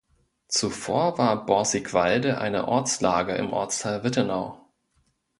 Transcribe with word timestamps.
Zuvor 0.47 1.19
war 1.19 1.45
Borsigwalde 1.45 2.39
eine 2.39 2.67
Ortslage 2.67 3.35
im 3.35 3.53
Ortsteil 3.53 4.03
Wittenau. 4.03 4.59